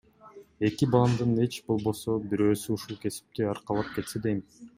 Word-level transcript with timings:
Эки 0.67 0.87
баламдын 0.95 1.35
эч 1.43 1.57
болбосо 1.67 2.15
бирөөсү 2.33 2.73
ушул 2.79 2.99
кесипти 3.05 3.47
аркалап 3.53 3.95
кетсе 4.01 4.25
дейм. 4.27 4.43